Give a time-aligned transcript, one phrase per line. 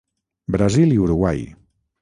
[0.55, 1.47] Brasil i Uruguai.